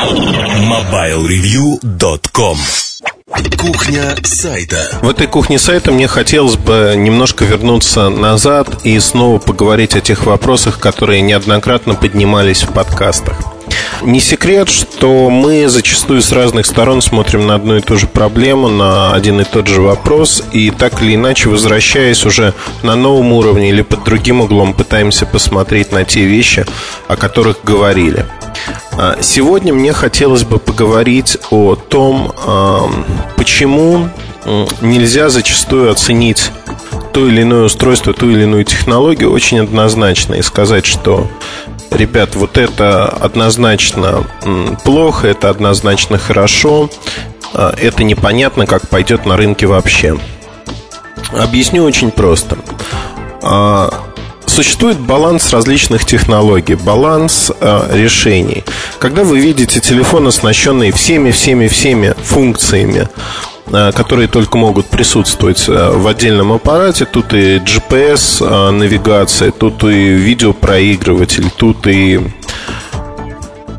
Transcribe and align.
MobileReview.com 0.00 2.56
Кухня 3.58 4.16
сайта. 4.24 4.98
В 5.02 5.10
этой 5.10 5.26
кухне 5.26 5.58
сайта 5.58 5.92
мне 5.92 6.08
хотелось 6.08 6.56
бы 6.56 6.94
немножко 6.96 7.44
вернуться 7.44 8.08
назад 8.08 8.66
и 8.84 8.98
снова 8.98 9.38
поговорить 9.38 9.96
о 9.96 10.00
тех 10.00 10.24
вопросах, 10.24 10.78
которые 10.78 11.20
неоднократно 11.20 11.94
поднимались 11.94 12.62
в 12.62 12.72
подкастах. 12.72 13.36
Не 14.02 14.20
секрет, 14.20 14.68
что 14.68 15.30
мы 15.30 15.68
зачастую 15.68 16.22
с 16.22 16.32
разных 16.32 16.66
сторон 16.66 17.02
смотрим 17.02 17.46
на 17.46 17.54
одну 17.54 17.76
и 17.76 17.80
ту 17.80 17.96
же 17.96 18.06
проблему, 18.06 18.68
на 18.68 19.12
один 19.12 19.40
и 19.40 19.44
тот 19.44 19.66
же 19.66 19.80
вопрос, 19.80 20.42
и 20.52 20.70
так 20.70 21.02
или 21.02 21.14
иначе, 21.14 21.48
возвращаясь 21.48 22.24
уже 22.24 22.54
на 22.82 22.96
новом 22.96 23.32
уровне 23.32 23.70
или 23.70 23.82
под 23.82 24.04
другим 24.04 24.40
углом, 24.40 24.74
пытаемся 24.74 25.26
посмотреть 25.26 25.92
на 25.92 26.04
те 26.04 26.24
вещи, 26.24 26.64
о 27.08 27.16
которых 27.16 27.58
говорили. 27.62 28.26
А, 28.92 29.18
сегодня 29.20 29.72
мне 29.74 29.92
хотелось 29.92 30.44
бы 30.44 30.58
поговорить 30.58 31.38
о 31.50 31.74
том, 31.76 32.32
почему 33.36 34.08
нельзя 34.80 35.28
зачастую 35.28 35.90
оценить 35.90 36.50
то 37.12 37.26
или 37.26 37.42
иное 37.42 37.64
устройство, 37.64 38.12
ту 38.12 38.30
или 38.30 38.42
иную 38.42 38.64
технологию 38.64 39.32
очень 39.32 39.60
однозначно 39.60 40.34
и 40.34 40.42
сказать, 40.42 40.86
что 40.86 41.28
ребят, 41.90 42.36
вот 42.36 42.56
это 42.56 43.06
однозначно 43.08 44.24
плохо, 44.84 45.28
это 45.28 45.50
однозначно 45.50 46.18
хорошо, 46.18 46.90
а, 47.52 47.74
это 47.76 48.04
непонятно, 48.04 48.66
как 48.66 48.88
пойдет 48.88 49.26
на 49.26 49.36
рынке 49.36 49.66
вообще. 49.66 50.18
Объясню 51.32 51.84
очень 51.84 52.10
просто. 52.10 52.58
А, 53.42 53.92
существует 54.46 54.98
баланс 54.98 55.52
различных 55.52 56.04
технологий, 56.04 56.74
баланс 56.74 57.50
э, 57.60 57.90
решений. 57.92 58.64
Когда 58.98 59.24
вы 59.24 59.38
видите 59.40 59.80
телефон, 59.80 60.26
оснащенный 60.26 60.90
всеми-всеми-всеми 60.90 62.14
функциями, 62.22 63.08
которые 63.70 64.28
только 64.28 64.58
могут 64.58 64.86
присутствовать 64.86 65.68
э, 65.68 65.90
в 65.92 66.06
отдельном 66.06 66.52
аппарате, 66.52 67.04
тут 67.04 67.32
и 67.32 67.56
GPS, 67.58 68.44
э, 68.44 68.70
навигация, 68.70 69.50
тут 69.50 69.84
и 69.84 70.12
видеопроигрыватель, 70.14 71.50
тут 71.56 71.86
и 71.86 72.20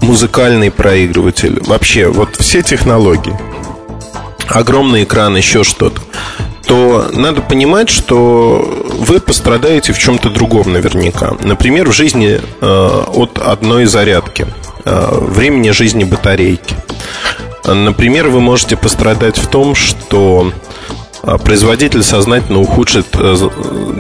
музыкальный 0.02 0.72
проигрыватель. 0.72 1.62
Вообще, 1.66 2.08
вот 2.08 2.36
все 2.38 2.62
технологии. 2.62 3.38
Огромный 4.48 5.04
экран, 5.04 5.36
еще 5.38 5.64
что-то 5.64 6.02
то 6.72 7.10
надо 7.12 7.42
понимать, 7.42 7.90
что 7.90 8.86
вы 8.98 9.20
пострадаете 9.20 9.92
в 9.92 10.00
чем-то 10.00 10.30
другом 10.30 10.72
наверняка. 10.72 11.34
Например, 11.44 11.90
в 11.90 11.92
жизни 11.92 12.40
э, 12.40 13.04
от 13.14 13.40
одной 13.40 13.88
зарядки, 13.88 14.48
э, 14.86 15.10
времени 15.20 15.72
жизни 15.72 16.06
батарейки. 16.06 16.76
Например, 17.74 18.30
вы 18.30 18.40
можете 18.42 18.76
пострадать 18.76 19.38
в 19.38 19.48
том, 19.48 19.76
что 19.76 20.52
э, 21.24 21.38
производитель 21.38 22.04
сознательно 22.04 22.60
ухудшит 22.60 23.08
э, 23.14 23.36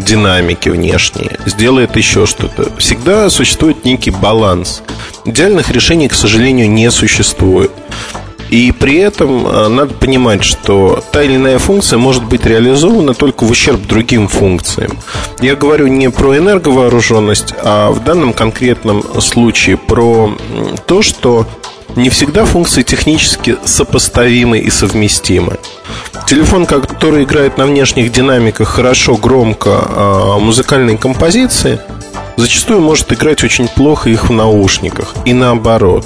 динамики 0.05 0.69
внешние, 0.69 1.39
сделает 1.45 1.95
еще 1.95 2.25
что-то. 2.25 2.71
Всегда 2.77 3.29
существует 3.29 3.85
некий 3.85 4.11
баланс. 4.11 4.81
Идеальных 5.25 5.69
решений, 5.69 6.07
к 6.07 6.13
сожалению, 6.13 6.69
не 6.69 6.89
существует. 6.91 7.71
И 8.51 8.73
при 8.73 8.97
этом 8.97 9.47
э, 9.47 9.67
надо 9.69 9.93
понимать, 9.93 10.43
что 10.43 11.01
та 11.13 11.23
или 11.23 11.37
иная 11.37 11.57
функция 11.57 11.97
может 11.97 12.25
быть 12.25 12.45
реализована 12.45 13.13
только 13.13 13.45
в 13.45 13.51
ущерб 13.51 13.81
другим 13.87 14.27
функциям. 14.27 14.97
Я 15.39 15.55
говорю 15.55 15.87
не 15.87 16.09
про 16.09 16.37
энерговооруженность, 16.37 17.53
а 17.63 17.91
в 17.91 18.03
данном 18.03 18.33
конкретном 18.33 19.21
случае 19.21 19.77
про 19.77 20.35
то, 20.85 21.01
что 21.01 21.47
не 21.95 22.09
всегда 22.09 22.45
функции 22.45 22.83
технически 22.83 23.57
сопоставимы 23.65 24.59
и 24.59 24.69
совместимы. 24.69 25.57
Телефон, 26.27 26.65
который 26.65 27.23
играет 27.23 27.57
на 27.57 27.65
внешних 27.65 28.11
динамиках 28.11 28.67
хорошо, 28.67 29.17
громко 29.17 29.69
а 29.71 30.39
музыкальные 30.39 30.97
композиции, 30.97 31.79
зачастую 32.37 32.81
может 32.81 33.11
играть 33.11 33.43
очень 33.43 33.67
плохо 33.67 34.09
их 34.09 34.29
в 34.29 34.31
наушниках. 34.31 35.13
И 35.25 35.33
наоборот. 35.33 36.05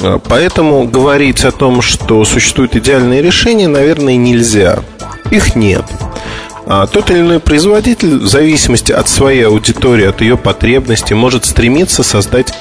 А, 0.00 0.18
поэтому 0.18 0.86
говорить 0.86 1.44
о 1.44 1.52
том, 1.52 1.82
что 1.82 2.24
существуют 2.24 2.76
идеальные 2.76 3.22
решения, 3.22 3.68
наверное, 3.68 4.16
нельзя. 4.16 4.80
Их 5.30 5.56
нет. 5.56 5.84
А 6.68 6.86
тот 6.86 7.10
или 7.10 7.20
иной 7.20 7.38
производитель, 7.38 8.18
в 8.18 8.26
зависимости 8.26 8.90
от 8.90 9.08
своей 9.08 9.46
аудитории, 9.46 10.06
от 10.06 10.20
ее 10.20 10.36
потребностей, 10.36 11.14
может 11.14 11.44
стремиться 11.44 12.02
создать 12.02 12.52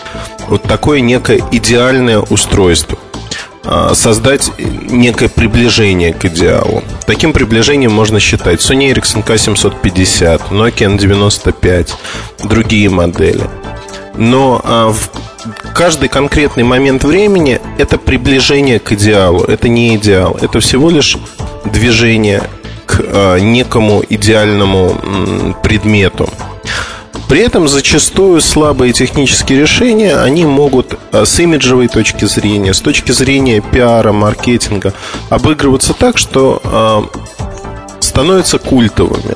вот 0.47 0.63
такое 0.63 1.01
некое 1.01 1.41
идеальное 1.51 2.19
устройство 2.19 2.97
а, 3.63 3.93
создать 3.93 4.51
некое 4.57 5.29
приближение 5.29 6.13
к 6.13 6.25
идеалу. 6.25 6.83
Таким 7.05 7.33
приближением 7.33 7.91
можно 7.91 8.19
считать 8.19 8.59
Sony 8.59 8.93
Ericsson 8.93 9.25
K750, 9.25 10.49
Nokia 10.49 10.97
N95, 10.97 11.89
другие 12.43 12.89
модели. 12.89 13.43
Но 14.17 14.61
в 14.63 15.09
каждый 15.73 16.09
конкретный 16.09 16.63
момент 16.63 17.03
времени 17.03 17.59
это 17.77 17.97
приближение 17.97 18.79
к 18.79 18.93
идеалу. 18.93 19.43
Это 19.43 19.67
не 19.67 19.95
идеал. 19.95 20.37
Это 20.41 20.59
всего 20.59 20.89
лишь 20.89 21.17
движение 21.65 22.43
к 22.85 23.01
э, 23.01 23.39
некому 23.39 24.03
идеальному 24.07 25.55
предмету. 25.63 26.29
При 27.27 27.39
этом 27.41 27.67
зачастую 27.67 28.39
слабые 28.39 28.93
технические 28.93 29.59
решения, 29.59 30.17
они 30.17 30.45
могут 30.45 30.97
э, 31.11 31.25
с 31.25 31.39
имиджевой 31.39 31.87
точки 31.87 32.25
зрения, 32.25 32.73
с 32.73 32.81
точки 32.81 33.11
зрения 33.11 33.61
пиара, 33.61 34.11
маркетинга 34.11 34.93
обыгрываться 35.29 35.93
так, 35.93 36.17
что 36.17 36.61
э, 36.63 37.99
становятся 37.99 38.59
культовыми. 38.59 39.35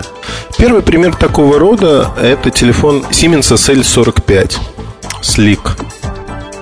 Первый 0.58 0.84
пример 0.84 1.16
такого 1.16 1.58
рода– 1.58 2.12
это 2.22 2.52
телефон 2.52 3.04
Siemens 3.10 3.54
SL45 3.54 4.58
Slick. 5.22 5.82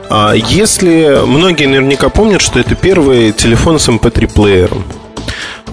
А 0.10 0.34
если 0.34 1.20
многие 1.26 1.66
наверняка 1.66 2.10
помнят, 2.10 2.42
что 2.42 2.60
это 2.60 2.76
первый 2.76 3.34
телефон 3.34 3.80
с 3.80 3.90
MP3-плеером. 3.90 4.84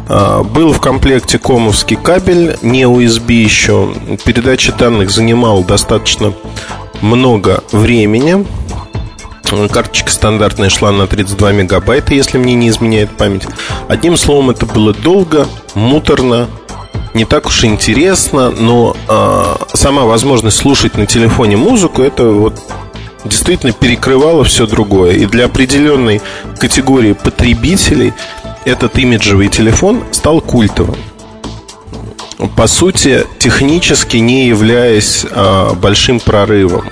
А, 0.09 0.43
был 0.43 0.73
в 0.73 0.81
комплекте 0.81 1.39
комовский 1.39 1.97
кабель, 1.97 2.57
не 2.63 2.83
USB 2.83 3.33
еще. 3.33 3.95
Передача 4.25 4.73
данных 4.73 5.11
занимала 5.11 5.65
достаточно 5.65 6.33
много 7.01 7.63
времени. 7.73 8.47
Карточка 9.71 10.11
стандартная 10.11 10.69
шла 10.69 10.91
на 10.91 11.07
32 11.07 11.53
мегабайта, 11.53 12.15
если 12.15 12.39
мне 12.39 12.55
не 12.55 12.71
изменяет 12.71 13.11
память. 13.17 13.47
Одним 13.89 14.17
словом, 14.17 14.51
это 14.51 14.67
было 14.67 14.93
долго, 14.93 15.47
муторно, 15.75 16.49
не 17.13 17.25
так 17.25 17.47
уж 17.47 17.63
интересно, 17.65 18.51
но 18.51 18.97
э, 19.09 19.55
сама 19.75 20.03
возможность 20.03 20.57
слушать 20.57 20.97
на 20.97 21.07
телефоне 21.07 21.57
музыку 21.57 22.03
это 22.03 22.25
вот 22.25 22.61
действительно 23.25 23.73
перекрывало 23.73 24.43
все 24.43 24.67
другое. 24.67 25.13
И 25.13 25.27
для 25.27 25.45
определенной 25.45 26.21
категории 26.59 27.13
потребителей 27.13 28.13
этот 28.65 28.99
имиджевый 28.99 29.49
телефон 29.49 30.05
стал 30.11 30.41
культовым. 30.41 30.97
По 32.57 32.67
сути, 32.67 33.27
технически 33.39 34.19
не 34.19 34.47
являясь 34.49 35.25
а, 35.31 35.75
большим 35.75 36.21
прорывом. 36.21 36.85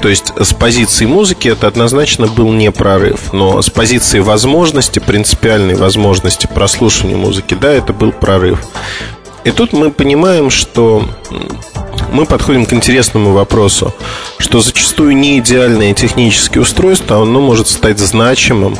То 0.00 0.08
есть 0.08 0.32
с 0.40 0.54
позиции 0.54 1.04
музыки 1.04 1.48
это 1.48 1.66
однозначно 1.66 2.26
был 2.26 2.52
не 2.52 2.70
прорыв, 2.72 3.32
но 3.34 3.60
с 3.60 3.68
позиции 3.68 4.20
возможности, 4.20 4.98
принципиальной 4.98 5.74
возможности 5.74 6.46
прослушивания 6.46 7.16
музыки, 7.16 7.54
да, 7.54 7.70
это 7.70 7.92
был 7.92 8.10
прорыв. 8.10 8.60
И 9.44 9.50
тут 9.50 9.72
мы 9.72 9.90
понимаем, 9.90 10.48
что 10.50 11.04
мы 12.12 12.24
подходим 12.24 12.64
к 12.64 12.72
интересному 12.72 13.32
вопросу, 13.32 13.94
что 14.38 14.60
зачастую 14.60 15.16
не 15.16 15.38
идеальное 15.38 15.92
техническое 15.92 16.60
устройство, 16.60 17.22
оно 17.22 17.40
может 17.40 17.68
стать 17.68 17.98
значимым 17.98 18.78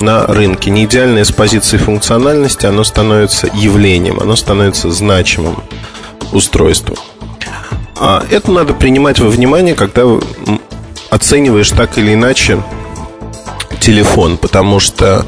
на 0.00 0.26
рынке. 0.26 0.70
Не 0.70 0.84
идеальное 0.84 1.24
с 1.24 1.32
позиции 1.32 1.76
функциональности, 1.76 2.66
оно 2.66 2.84
становится 2.84 3.48
явлением, 3.54 4.20
оно 4.20 4.36
становится 4.36 4.90
значимым 4.90 5.62
устройством. 6.32 6.96
А 7.98 8.24
это 8.30 8.50
надо 8.50 8.72
принимать 8.72 9.20
во 9.20 9.28
внимание, 9.28 9.74
когда 9.74 10.04
оцениваешь 11.10 11.70
так 11.70 11.98
или 11.98 12.14
иначе 12.14 12.62
телефон, 13.80 14.36
потому 14.36 14.80
что 14.80 15.26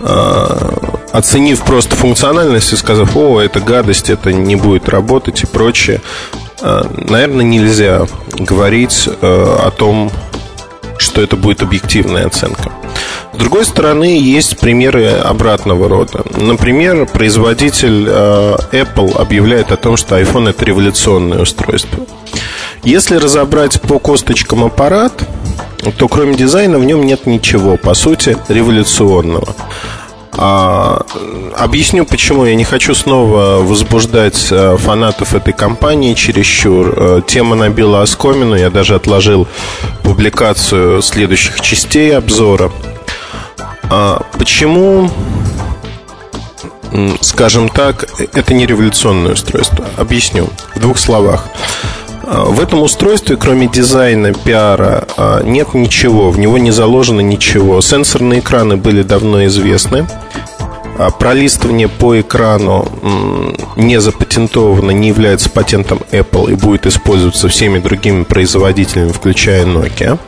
э, 0.00 0.70
оценив 1.12 1.62
просто 1.62 1.96
функциональность 1.96 2.72
и 2.72 2.76
сказав, 2.76 3.16
о, 3.16 3.40
это 3.40 3.60
гадость, 3.60 4.10
это 4.10 4.32
не 4.32 4.56
будет 4.56 4.88
работать 4.88 5.42
и 5.42 5.46
прочее, 5.46 6.00
Э, 6.62 6.84
наверное, 7.08 7.44
нельзя 7.44 8.06
говорить 8.38 9.08
э, 9.08 9.12
о 9.20 9.70
том, 9.70 10.10
что 11.02 11.20
это 11.20 11.36
будет 11.36 11.62
объективная 11.62 12.26
оценка. 12.26 12.72
С 13.32 13.36
другой 13.36 13.64
стороны, 13.64 14.18
есть 14.18 14.58
примеры 14.58 15.08
обратного 15.08 15.88
рода. 15.88 16.22
Например, 16.36 17.06
производитель 17.06 18.06
э, 18.08 18.56
Apple 18.72 19.16
объявляет 19.16 19.72
о 19.72 19.76
том, 19.76 19.96
что 19.96 20.20
iPhone 20.20 20.50
это 20.50 20.64
революционное 20.64 21.40
устройство. 21.40 22.04
Если 22.84 23.16
разобрать 23.16 23.80
по 23.80 23.98
косточкам 23.98 24.64
аппарат, 24.64 25.12
то 25.98 26.08
кроме 26.08 26.36
дизайна 26.36 26.78
в 26.78 26.84
нем 26.84 27.04
нет 27.04 27.26
ничего, 27.26 27.76
по 27.76 27.94
сути, 27.94 28.36
революционного. 28.48 29.54
А, 30.34 31.04
объясню, 31.56 32.06
почему 32.06 32.46
я 32.46 32.54
не 32.54 32.64
хочу 32.64 32.94
снова 32.94 33.62
возбуждать 33.62 34.48
а, 34.50 34.76
фанатов 34.78 35.34
этой 35.34 35.52
компании 35.52 36.14
чересчур. 36.14 36.94
А, 36.96 37.20
тема 37.20 37.54
набила 37.54 38.02
оскомину, 38.02 38.54
я 38.54 38.70
даже 38.70 38.94
отложил 38.94 39.46
публикацию 40.02 41.02
следующих 41.02 41.60
частей 41.60 42.16
обзора. 42.16 42.72
А, 43.90 44.22
почему, 44.38 45.10
скажем 47.20 47.68
так, 47.68 48.08
это 48.32 48.54
не 48.54 48.64
революционное 48.66 49.34
устройство? 49.34 49.84
Объясню 49.98 50.48
в 50.74 50.80
двух 50.80 50.98
словах. 50.98 51.46
В 52.24 52.60
этом 52.60 52.82
устройстве, 52.82 53.36
кроме 53.36 53.68
дизайна, 53.68 54.32
пиара, 54.32 55.06
нет 55.44 55.74
ничего, 55.74 56.30
в 56.30 56.38
него 56.38 56.58
не 56.58 56.70
заложено 56.70 57.20
ничего. 57.20 57.80
Сенсорные 57.80 58.40
экраны 58.40 58.76
были 58.76 59.02
давно 59.02 59.44
известны. 59.46 60.06
Пролистывание 61.18 61.88
по 61.88 62.20
экрану 62.20 62.88
не 63.76 64.00
запатентовано, 64.00 64.90
не 64.92 65.08
является 65.08 65.50
патентом 65.50 66.00
Apple 66.12 66.52
и 66.52 66.54
будет 66.54 66.86
использоваться 66.86 67.48
всеми 67.48 67.78
другими 67.78 68.22
производителями, 68.24 69.10
включая 69.10 69.64
Nokia. 69.64 70.18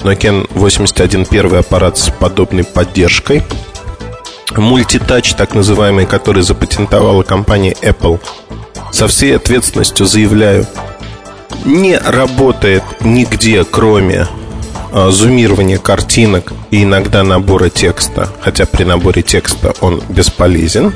Nokia 0.00 0.48
81 0.54 1.26
первый 1.26 1.60
аппарат 1.60 1.98
с 1.98 2.10
подобной 2.10 2.64
поддержкой. 2.64 3.42
Мультитач, 4.56 5.34
так 5.34 5.54
называемый, 5.54 6.06
который 6.06 6.42
запатентовала 6.42 7.22
компания 7.22 7.76
Apple, 7.82 8.18
со 8.90 9.06
всей 9.06 9.36
ответственностью 9.36 10.06
заявляю, 10.06 10.66
не 11.64 11.96
работает 11.98 12.82
нигде, 13.00 13.64
кроме 13.64 14.26
а, 14.92 15.10
зумирования 15.10 15.78
картинок 15.78 16.52
и 16.70 16.82
иногда 16.82 17.22
набора 17.22 17.68
текста, 17.68 18.28
хотя 18.40 18.64
при 18.66 18.84
наборе 18.84 19.22
текста 19.22 19.74
он 19.80 20.02
бесполезен. 20.08 20.94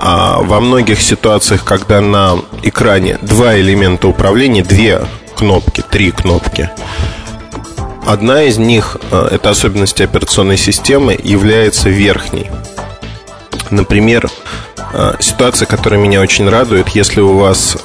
А 0.00 0.40
во 0.40 0.60
многих 0.60 1.00
ситуациях, 1.00 1.62
когда 1.62 2.00
на 2.00 2.38
экране 2.62 3.18
два 3.22 3.58
элемента 3.58 4.08
управления, 4.08 4.62
две 4.62 5.02
кнопки, 5.36 5.84
три 5.88 6.10
кнопки, 6.10 6.70
одна 8.06 8.42
из 8.42 8.58
них, 8.58 8.96
а, 9.10 9.28
это 9.30 9.50
особенность 9.50 10.00
операционной 10.00 10.56
системы, 10.56 11.16
является 11.22 11.90
верхней. 11.90 12.50
Например, 13.70 14.28
а, 14.92 15.16
ситуация, 15.20 15.66
которая 15.66 16.00
меня 16.00 16.20
очень 16.20 16.48
радует, 16.48 16.88
если 16.88 17.20
у 17.20 17.38
вас 17.38 17.76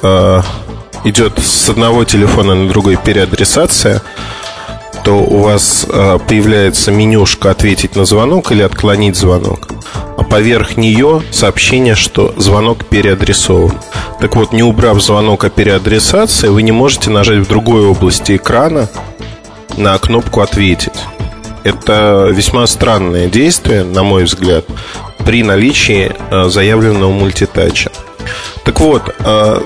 идет 1.06 1.38
с 1.38 1.68
одного 1.68 2.04
телефона 2.04 2.54
на 2.54 2.68
другой 2.68 2.96
переадресация, 2.96 4.02
то 5.04 5.18
у 5.18 5.38
вас 5.38 5.86
э, 5.88 6.18
появляется 6.26 6.90
менюшка 6.90 7.52
«Ответить 7.52 7.94
на 7.94 8.04
звонок» 8.04 8.50
или 8.50 8.62
«Отклонить 8.62 9.14
звонок». 9.14 9.68
А 10.18 10.24
поверх 10.24 10.76
нее 10.76 11.22
сообщение, 11.30 11.94
что 11.94 12.34
звонок 12.36 12.84
переадресован. 12.86 13.78
Так 14.20 14.34
вот, 14.34 14.52
не 14.52 14.64
убрав 14.64 15.00
звонок 15.00 15.44
о 15.44 15.50
переадресации, 15.50 16.48
вы 16.48 16.62
не 16.62 16.72
можете 16.72 17.10
нажать 17.10 17.38
в 17.38 17.48
другой 17.48 17.86
области 17.86 18.36
экрана 18.36 18.88
на 19.76 19.96
кнопку 19.98 20.40
«Ответить». 20.40 20.98
Это 21.62 22.28
весьма 22.32 22.66
странное 22.66 23.28
действие, 23.28 23.84
на 23.84 24.02
мой 24.02 24.24
взгляд, 24.24 24.64
при 25.24 25.44
наличии 25.44 26.12
э, 26.30 26.48
заявленного 26.48 27.12
мультитача. 27.12 27.92
Так 28.64 28.80
вот, 28.80 29.14
э, 29.20 29.60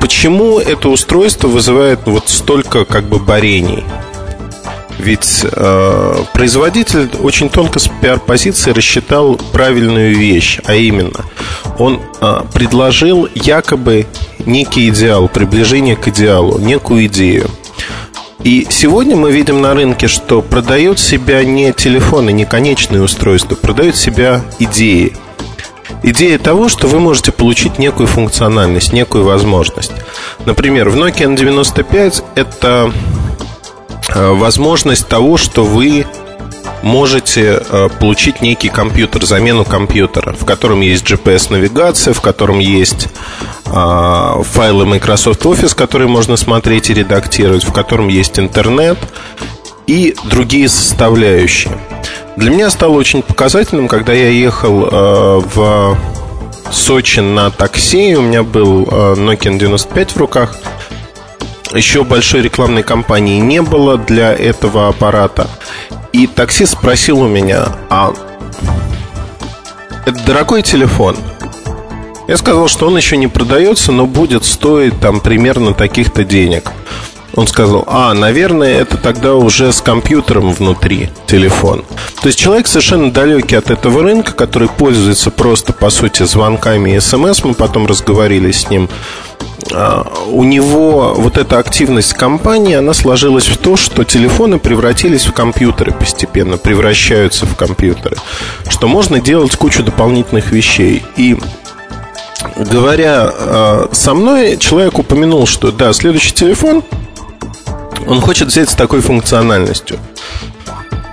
почему 0.00 0.58
это 0.58 0.88
устройство 0.88 1.48
вызывает 1.48 2.00
вот 2.06 2.28
столько 2.28 2.84
как 2.84 3.04
бы 3.04 3.18
борений? 3.18 3.84
Ведь 4.98 5.44
э, 5.44 6.14
производитель 6.32 7.10
очень 7.20 7.50
тонко 7.50 7.78
с 7.78 7.88
пиар-позиции 8.00 8.70
рассчитал 8.70 9.36
правильную 9.52 10.16
вещь, 10.16 10.58
а 10.64 10.74
именно 10.74 11.24
он 11.78 12.00
э, 12.20 12.40
предложил 12.52 13.28
якобы 13.34 14.06
некий 14.46 14.88
идеал, 14.88 15.28
приближение 15.28 15.96
к 15.96 16.08
идеалу, 16.08 16.58
некую 16.58 17.06
идею. 17.06 17.50
И 18.42 18.66
сегодня 18.70 19.16
мы 19.16 19.32
видим 19.32 19.60
на 19.60 19.74
рынке, 19.74 20.06
что 20.06 20.40
продают 20.40 20.98
себя 20.98 21.44
не 21.44 21.72
телефоны, 21.72 22.30
не 22.30 22.44
конечные 22.44 23.02
устройства, 23.02 23.54
продают 23.54 23.96
себя 23.96 24.40
идеи. 24.58 25.16
Идея 26.06 26.38
того, 26.38 26.70
что 26.70 26.86
вы 26.86 27.00
можете 27.00 27.32
получить 27.32 27.78
некую 27.78 28.06
функциональность, 28.06 28.94
некую 28.94 29.24
возможность. 29.24 29.92
Например, 30.46 30.88
в 30.88 30.96
Nokia 30.96 31.34
N95 31.36 32.24
это 32.34 32.92
Э, 34.08 34.32
возможность 34.32 35.08
того, 35.08 35.36
что 35.36 35.64
вы 35.64 36.06
можете 36.82 37.60
э, 37.68 37.88
получить 38.00 38.40
некий 38.40 38.68
компьютер, 38.68 39.24
замену 39.24 39.64
компьютера, 39.64 40.32
в 40.32 40.44
котором 40.44 40.80
есть 40.80 41.04
GPS-навигация, 41.04 42.12
в 42.12 42.20
котором 42.20 42.58
есть 42.58 43.08
а, 43.64 44.42
файлы 44.42 44.86
Microsoft 44.86 45.42
Office, 45.42 45.74
которые 45.74 46.08
можно 46.08 46.36
смотреть 46.36 46.90
и 46.90 46.94
редактировать, 46.94 47.64
в 47.64 47.72
котором 47.72 48.08
есть 48.08 48.38
интернет 48.38 48.98
и 49.86 50.14
другие 50.24 50.68
составляющие. 50.68 51.76
Для 52.36 52.50
меня 52.50 52.70
стало 52.70 52.92
очень 52.92 53.22
показательным, 53.22 53.88
когда 53.88 54.12
я 54.12 54.28
ехал 54.28 54.84
э, 54.84 55.42
в 55.54 55.98
Сочи 56.70 57.20
на 57.20 57.50
такси, 57.50 58.16
у 58.16 58.22
меня 58.22 58.42
был 58.42 58.84
Nokia 58.84 59.56
95 59.56 60.12
в 60.12 60.16
руках– 60.16 60.56
еще 61.74 62.04
большой 62.04 62.42
рекламной 62.42 62.82
кампании 62.82 63.40
не 63.40 63.62
было 63.62 63.98
для 63.98 64.32
этого 64.32 64.88
аппарата. 64.88 65.48
И 66.12 66.26
таксист 66.26 66.72
спросил 66.72 67.20
у 67.20 67.28
меня, 67.28 67.66
а 67.90 68.12
это 70.06 70.24
дорогой 70.24 70.62
телефон? 70.62 71.16
Я 72.28 72.36
сказал, 72.36 72.68
что 72.68 72.86
он 72.86 72.96
еще 72.96 73.16
не 73.16 73.28
продается, 73.28 73.92
но 73.92 74.06
будет 74.06 74.44
стоить 74.44 74.98
там 75.00 75.20
примерно 75.20 75.74
таких-то 75.74 76.24
денег. 76.24 76.72
Он 77.36 77.46
сказал, 77.46 77.84
а, 77.86 78.14
наверное, 78.14 78.80
это 78.80 78.96
тогда 78.96 79.34
уже 79.34 79.70
с 79.70 79.82
компьютером 79.82 80.52
внутри 80.52 81.10
телефон. 81.26 81.84
То 82.22 82.28
есть 82.28 82.38
человек 82.38 82.66
совершенно 82.66 83.12
далекий 83.12 83.56
от 83.56 83.70
этого 83.70 84.02
рынка, 84.02 84.32
который 84.32 84.68
пользуется 84.68 85.30
просто, 85.30 85.74
по 85.74 85.90
сути, 85.90 86.22
звонками 86.22 86.96
и 86.96 87.00
смс. 87.00 87.44
Мы 87.44 87.52
потом 87.52 87.86
разговаривали 87.86 88.52
с 88.52 88.70
ним. 88.70 88.88
А, 89.70 90.10
у 90.28 90.44
него 90.44 91.12
вот 91.14 91.36
эта 91.36 91.58
активность 91.58 92.14
компании, 92.14 92.74
она 92.74 92.94
сложилась 92.94 93.46
в 93.48 93.58
то, 93.58 93.76
что 93.76 94.04
телефоны 94.04 94.58
превратились 94.58 95.26
в 95.26 95.34
компьютеры 95.34 95.92
постепенно, 95.92 96.56
превращаются 96.56 97.44
в 97.44 97.54
компьютеры. 97.54 98.16
Что 98.70 98.88
можно 98.88 99.20
делать 99.20 99.56
кучу 99.56 99.82
дополнительных 99.82 100.52
вещей. 100.52 101.04
И 101.16 101.36
говоря 102.56 103.30
а, 103.30 103.88
со 103.92 104.14
мной, 104.14 104.56
человек 104.56 104.98
упомянул, 104.98 105.46
что 105.46 105.70
да, 105.70 105.92
следующий 105.92 106.32
телефон 106.32 106.82
он 108.06 108.20
хочет 108.20 108.48
взять 108.48 108.70
с 108.70 108.74
такой 108.74 109.00
функциональностью. 109.00 109.98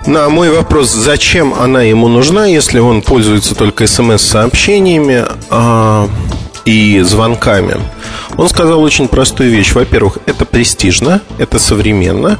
На 0.06 0.28
мой 0.28 0.50
вопрос, 0.50 0.92
зачем 0.92 1.54
она 1.54 1.82
ему 1.82 2.08
нужна, 2.08 2.46
если 2.46 2.78
он 2.78 3.00
пользуется 3.00 3.54
только 3.54 3.86
смс-сообщениями 3.86 5.24
а, 5.48 6.08
и 6.66 7.00
звонками, 7.00 7.76
он 8.36 8.48
сказал 8.50 8.82
очень 8.82 9.08
простую 9.08 9.50
вещь. 9.50 9.72
Во-первых, 9.72 10.18
это 10.26 10.44
престижно, 10.44 11.22
это 11.38 11.58
современно. 11.58 12.38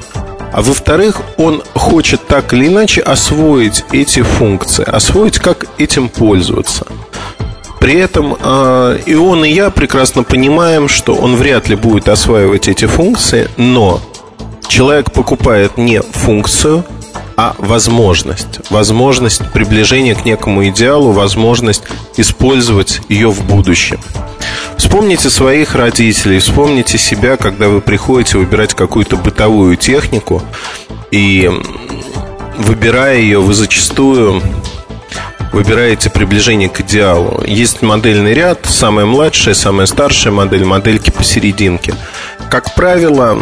А 0.53 0.63
во-вторых, 0.63 1.23
он 1.39 1.63
хочет 1.75 2.27
так 2.27 2.53
или 2.53 2.69
иначе 2.69 3.01
освоить 3.01 3.83
эти 3.93 4.21
функции, 4.23 4.85
освоить, 4.85 5.39
как 5.39 5.67
этим 5.79 6.09
пользоваться. 6.09 6.87
При 7.81 7.95
этом 7.95 8.37
э, 8.41 8.99
и 9.05 9.15
он, 9.15 9.45
и 9.45 9.51
я 9.51 9.71
прекрасно 9.71 10.23
понимаем, 10.23 10.89
что 10.89 11.15
он 11.15 11.35
вряд 11.37 11.69
ли 11.69 11.77
будет 11.77 12.09
осваивать 12.09 12.69
эти 12.69 12.85
функции, 12.85 13.49
но 13.57 14.01
человек 14.69 15.13
покупает 15.13 15.77
не 15.77 16.01
функцию, 16.03 16.85
а 17.37 17.55
возможность. 17.59 18.61
Возможность 18.71 19.43
приближения 19.53 20.15
к 20.15 20.25
некому 20.25 20.67
идеалу, 20.69 21.13
возможность 21.13 21.83
использовать 22.17 23.01
ее 23.09 23.29
в 23.31 23.45
будущем. 23.45 24.01
Вспомните 24.77 25.31
своих 25.31 25.75
родителей, 25.75 26.39
вспомните 26.39 26.99
себя, 26.99 27.37
когда 27.37 27.69
вы 27.69 27.81
приходите 27.81 28.39
выбирать 28.39 28.75
какую-то 28.75 29.17
бытовую 29.17 29.77
технику, 29.77 30.43
и 31.11 31.51
выбирая 32.59 33.19
ее, 33.19 33.41
вы 33.41 33.55
зачастую 33.55 34.43
выбираете 35.53 36.11
приближение 36.11 36.69
к 36.69 36.81
идеалу. 36.81 37.45
Есть 37.47 37.81
модельный 37.81 38.35
ряд, 38.35 38.67
самая 38.67 39.07
младшая, 39.07 39.55
самая 39.55 39.87
старшая 39.87 40.33
модель, 40.33 40.65
модельки 40.65 41.11
посерединке. 41.11 41.95
Как 42.55 42.73
правило, 42.77 43.37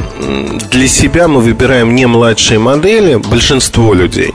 для 0.70 0.88
себя 0.88 1.28
мы 1.28 1.42
выбираем 1.42 1.94
не 1.94 2.06
младшие 2.06 2.58
модели, 2.58 3.16
большинство 3.16 3.92
людей, 3.92 4.32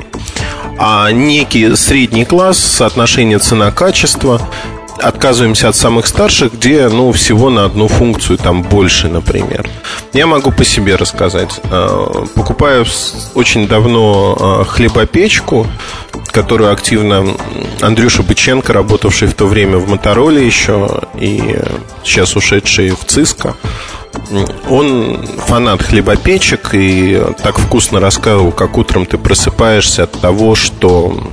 а 0.77 1.11
некий 1.11 1.75
средний 1.75 2.25
класс, 2.25 2.59
соотношение 2.59 3.39
цена-качество. 3.39 4.39
отказываемся 5.01 5.69
от 5.69 5.75
самых 5.75 6.05
старших, 6.05 6.53
где, 6.53 6.89
ну, 6.89 7.11
всего 7.11 7.49
на 7.49 7.65
одну 7.65 7.87
функцию 7.87 8.37
там 8.37 8.61
больше, 8.61 9.07
например. 9.07 9.67
Я 10.13 10.27
могу 10.27 10.51
по 10.51 10.63
себе 10.63 10.95
рассказать. 10.95 11.59
Э, 11.71 12.25
покупаю 12.35 12.85
очень 13.33 13.67
давно 13.67 14.37
э, 14.39 14.65
хлебопечку, 14.65 15.65
которую 16.31 16.71
активно 16.71 17.25
Андрюша 17.81 18.21
Быченко, 18.21 18.73
работавший 18.73 19.27
в 19.27 19.33
то 19.33 19.47
время 19.47 19.77
в 19.77 19.89
Мотороле 19.89 20.45
еще 20.45 21.01
и 21.19 21.57
сейчас 22.03 22.35
ушедший 22.35 22.91
в 22.91 23.05
Циско, 23.05 23.55
он 24.69 25.25
фанат 25.45 25.81
хлебопечек 25.81 26.69
и 26.73 27.21
так 27.41 27.59
вкусно 27.59 27.99
рассказывал, 27.99 28.51
как 28.51 28.77
утром 28.77 29.05
ты 29.05 29.17
просыпаешься 29.17 30.03
от 30.03 30.11
того, 30.11 30.55
что 30.55 31.29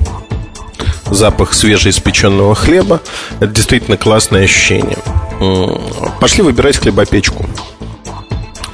запах 1.10 1.54
свежеиспеченного 1.54 2.54
хлеба. 2.54 3.00
Это 3.40 3.48
действительно 3.48 3.96
классное 3.96 4.44
ощущение. 4.44 4.98
Пошли 6.20 6.42
выбирать 6.42 6.76
хлебопечку. 6.76 7.44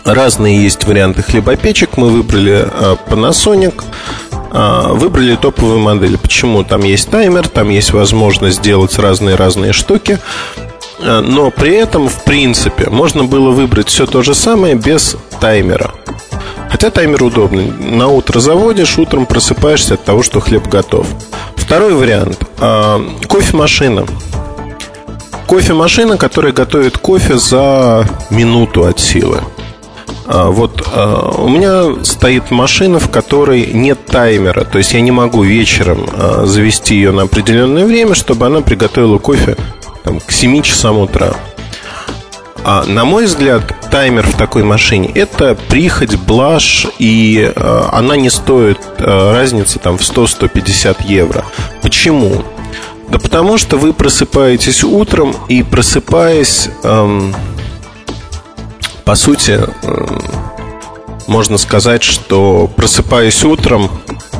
Разные 0.04 0.62
есть 0.62 0.84
варианты 0.84 1.22
хлебопечек. 1.22 1.96
Мы 1.96 2.08
выбрали 2.08 2.66
а, 2.66 2.96
Panasonic. 3.08 3.82
А, 4.52 4.92
выбрали 4.92 5.36
топовую 5.36 5.78
модель. 5.78 6.18
Почему? 6.18 6.64
Там 6.64 6.82
есть 6.82 7.10
таймер, 7.10 7.48
там 7.48 7.68
есть 7.68 7.92
возможность 7.92 8.58
сделать 8.58 8.98
разные-разные 8.98 9.72
штуки. 9.72 10.18
А, 11.02 11.20
но 11.20 11.50
при 11.50 11.74
этом, 11.74 12.08
в 12.08 12.24
принципе, 12.24 12.90
можно 12.90 13.24
было 13.24 13.50
выбрать 13.50 13.88
все 13.88 14.06
то 14.06 14.22
же 14.22 14.34
самое 14.34 14.74
без 14.74 15.16
таймера. 15.40 15.92
Хотя 16.70 16.90
таймер 16.90 17.24
удобный. 17.24 17.70
На 17.70 18.08
утро 18.08 18.40
заводишь, 18.40 18.98
утром 18.98 19.26
просыпаешься 19.26 19.94
от 19.94 20.04
того, 20.04 20.22
что 20.22 20.40
хлеб 20.40 20.68
готов. 20.68 21.06
Второй 21.56 21.94
вариант. 21.94 22.38
А, 22.58 23.00
кофемашина. 23.28 24.06
Кофемашина, 25.46 26.16
которая 26.16 26.52
готовит 26.52 26.96
кофе 26.98 27.36
за 27.38 28.06
минуту 28.30 28.84
от 28.84 29.00
силы. 29.00 29.40
А, 30.26 30.50
вот 30.50 30.86
а, 30.94 31.34
у 31.38 31.48
меня 31.48 32.04
стоит 32.04 32.50
машина, 32.52 33.00
в 33.00 33.10
которой 33.10 33.66
нет 33.72 34.06
таймера. 34.06 34.64
То 34.64 34.78
есть 34.78 34.92
я 34.92 35.00
не 35.00 35.10
могу 35.10 35.42
вечером 35.42 36.08
завести 36.44 36.94
ее 36.94 37.10
на 37.10 37.22
определенное 37.22 37.84
время, 37.84 38.14
чтобы 38.14 38.46
она 38.46 38.60
приготовила 38.60 39.18
кофе 39.18 39.56
там, 40.04 40.20
к 40.20 40.30
7 40.30 40.62
часам 40.62 40.98
утра. 40.98 41.34
А, 42.62 42.84
на 42.84 43.04
мой 43.04 43.24
взгляд, 43.24 43.62
таймер 43.90 44.26
в 44.26 44.36
такой 44.36 44.62
машине 44.62 45.10
это 45.14 45.56
прихоть, 45.68 46.16
блажь, 46.16 46.86
и 46.98 47.52
э, 47.54 47.82
она 47.92 48.16
не 48.16 48.28
стоит 48.28 48.78
э, 48.98 49.32
разницы 49.32 49.78
там 49.78 49.96
в 49.96 50.02
100-150 50.02 51.06
евро. 51.06 51.44
Почему? 51.82 52.44
Да 53.08 53.18
потому 53.18 53.58
что 53.58 53.76
вы 53.76 53.92
просыпаетесь 53.92 54.84
утром 54.84 55.34
и 55.48 55.62
просыпаясь, 55.62 56.68
эм, 56.84 57.34
по 59.04 59.14
сути, 59.16 59.58
э, 59.82 60.18
можно 61.26 61.58
сказать, 61.58 62.02
что 62.02 62.68
просыпаясь 62.76 63.44
утром, 63.44 63.90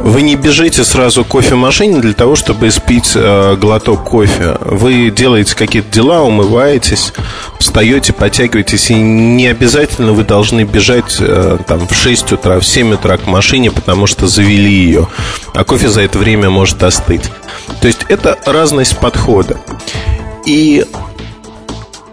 вы 0.03 0.23
не 0.23 0.37
бежите 0.37 0.85
сразу 0.85 1.25
к 1.25 1.29
кофемашине 1.29 2.01
для 2.01 2.15
того, 2.15 2.37
чтобы 2.37 2.69
испить 2.69 3.13
э, 3.15 3.57
глоток 3.57 4.05
кофе. 4.05 4.57
Вы 4.61 5.11
делаете 5.11 5.55
какие-то 5.55 5.91
дела, 5.93 6.23
умываетесь, 6.23 7.13
встаете, 7.59 8.13
подтягиваетесь, 8.13 8.91
и 8.91 8.95
не 8.95 9.47
обязательно 9.47 10.13
вы 10.13 10.25
должны 10.25 10.65
бежать 10.65 11.17
э, 11.21 11.59
там, 11.67 11.87
в 11.87 11.95
6 11.95 12.33
утра, 12.33 12.61
в 12.61 12.67
7 12.67 12.95
утра 12.95 13.19
к 13.19 13.27
машине, 13.27 13.71
потому 13.71 14.07
что 14.07 14.27
завели 14.27 14.73
ее. 14.73 15.09
А 15.55 15.65
кофе 15.65 15.89
за 15.89 16.03
это 16.03 16.19
время 16.19 16.51
может 16.51 16.83
остыть. 16.83 17.31
То 17.81 17.87
есть 17.87 18.07
это 18.09 18.39
разность 18.47 18.99
подхода. 18.99 19.59
И 20.47 20.85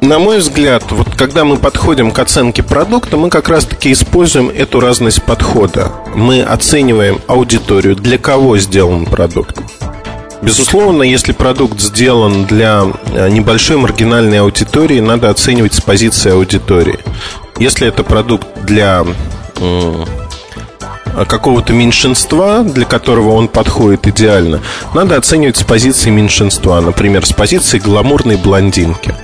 на 0.01 0.19
мой 0.19 0.37
взгляд, 0.39 0.83
вот 0.91 1.15
когда 1.15 1.43
мы 1.43 1.57
подходим 1.57 2.11
к 2.11 2.19
оценке 2.19 2.63
продукта, 2.63 3.17
мы 3.17 3.29
как 3.29 3.49
раз-таки 3.49 3.91
используем 3.91 4.49
эту 4.49 4.79
разность 4.79 5.23
подхода. 5.23 5.91
Мы 6.15 6.41
оцениваем 6.41 7.19
аудиторию, 7.27 7.95
для 7.95 8.17
кого 8.17 8.57
сделан 8.57 9.05
продукт. 9.05 9.59
Безусловно, 10.41 11.01
если 11.01 11.31
продукт 11.31 11.79
сделан 11.79 12.45
для 12.45 12.83
э, 13.11 13.29
небольшой 13.29 13.77
маргинальной 13.77 14.41
аудитории, 14.41 14.99
надо 14.99 15.31
оценивать 15.31 15.73
с 15.73 15.81
позиции 15.81 16.31
аудитории. 16.31 16.99
Если 17.57 17.87
это 17.87 18.03
продукт 18.03 18.47
для 18.63 19.03
какого-то 21.27 21.73
меньшинства, 21.73 22.61
для 22.61 22.85
которого 22.85 23.31
он 23.31 23.47
подходит 23.47 24.07
идеально, 24.07 24.61
надо 24.93 25.17
оценивать 25.17 25.57
с 25.57 25.63
позиции 25.63 26.11
меньшинства, 26.11 26.79
например, 26.79 27.25
с 27.25 27.33
позиции 27.33 27.79
гламурной 27.79 28.35
блондинки. 28.35 29.15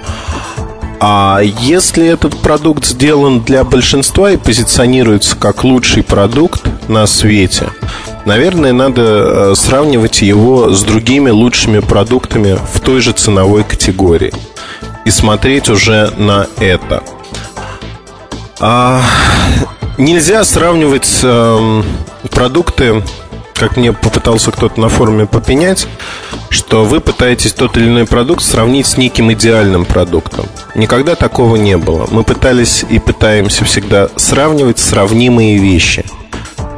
А 1.06 1.42
если 1.42 2.08
этот 2.08 2.38
продукт 2.38 2.86
сделан 2.86 3.42
для 3.42 3.66
большинства 3.66 4.32
и 4.32 4.38
позиционируется 4.38 5.36
как 5.36 5.66
лучший 5.66 6.02
продукт 6.02 6.64
на 6.88 7.08
свете, 7.08 7.74
наверное, 8.24 8.72
надо 8.72 9.02
э, 9.02 9.56
сравнивать 9.58 10.22
его 10.22 10.70
с 10.70 10.82
другими 10.84 11.30
лучшими 11.30 11.80
продуктами 11.80 12.58
в 12.74 12.80
той 12.80 13.02
же 13.02 13.12
ценовой 13.12 13.66
категории 13.66 14.32
и 15.04 15.12
смотреть 15.12 15.68
уже 15.68 16.10
на 16.16 16.48
это. 16.58 17.04
А, 18.62 19.02
нельзя 19.98 20.46
сравнивать 20.46 21.20
э, 21.22 21.84
продукты 22.32 23.04
как 23.64 23.78
мне 23.78 23.94
попытался 23.94 24.52
кто-то 24.52 24.82
на 24.82 24.90
форуме 24.90 25.26
попенять, 25.26 25.88
что 26.50 26.84
вы 26.84 27.00
пытаетесь 27.00 27.54
тот 27.54 27.78
или 27.78 27.86
иной 27.86 28.06
продукт 28.06 28.44
сравнить 28.44 28.86
с 28.86 28.98
неким 28.98 29.32
идеальным 29.32 29.86
продуктом. 29.86 30.48
Никогда 30.76 31.16
такого 31.16 31.56
не 31.56 31.78
было. 31.78 32.06
Мы 32.12 32.26
пытались 32.26 32.84
и 32.90 33.00
пытаемся 33.00 33.64
всегда 33.64 34.10
сравнивать 34.18 34.80
сравнимые 34.80 35.60
вещи. 35.60 36.04